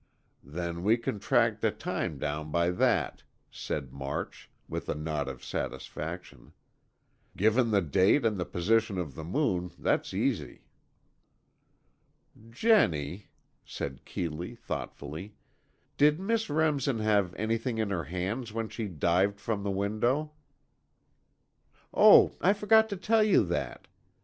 "Then 0.43 0.81
we 0.83 0.97
can 0.97 1.19
track 1.19 1.59
the 1.61 1.69
time 1.69 2.17
down 2.17 2.49
by 2.49 2.71
that," 2.71 3.21
said 3.51 3.93
March, 3.93 4.49
with 4.67 4.89
a 4.89 4.95
nod 4.95 5.27
of 5.27 5.43
satisfaction. 5.45 6.53
"Given 7.37 7.69
the 7.69 7.83
date 7.83 8.25
and 8.25 8.39
the 8.39 8.45
position 8.45 8.97
of 8.97 9.13
the 9.13 9.23
moon, 9.23 9.69
that's 9.77 10.11
easy." 10.11 10.63
"Jennie," 12.49 13.27
said 13.63 14.03
Keeley, 14.03 14.55
thoughtfully, 14.55 15.35
"did 15.97 16.19
Miss 16.19 16.49
Remsen 16.49 16.97
have 16.97 17.35
anything 17.35 17.77
in 17.77 17.91
her 17.91 18.05
hands 18.05 18.51
when 18.51 18.69
she 18.69 18.87
dived 18.87 19.39
from 19.39 19.61
the 19.61 19.69
window?" 19.69 20.31
"Oh, 21.93 22.35
I 22.41 22.53
forgot 22.53 22.89
to 22.89 22.97
tell 22.97 23.21
you 23.23 23.45
that. 23.45 23.87